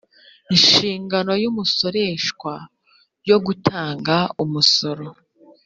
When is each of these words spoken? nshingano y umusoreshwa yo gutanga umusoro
nshingano 0.53 1.31
y 1.41 1.45
umusoreshwa 1.51 2.53
yo 3.29 3.37
gutanga 3.45 4.15
umusoro 4.43 5.07